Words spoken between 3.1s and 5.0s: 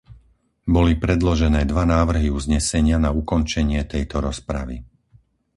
ukončenie tejto rozpravy.